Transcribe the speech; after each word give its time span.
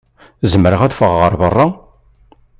Zemreɣ 0.51 0.81
ad 0.83 0.93
ffɣeɣ 0.95 1.15
ɣer 1.21 1.33
beṛṛa? 1.41 1.65